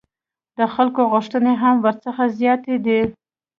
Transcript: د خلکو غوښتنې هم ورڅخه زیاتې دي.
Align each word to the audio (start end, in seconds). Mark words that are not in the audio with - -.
د 0.57 0.59
خلکو 0.73 1.01
غوښتنې 1.11 1.53
هم 1.61 1.75
ورڅخه 1.85 2.25
زیاتې 2.39 2.75
دي. 2.85 3.01